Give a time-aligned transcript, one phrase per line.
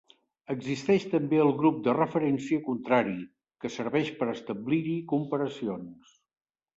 [0.51, 3.13] Existeix també el grup de referència contrari,
[3.65, 6.17] que serveix per establir-hi comparacions.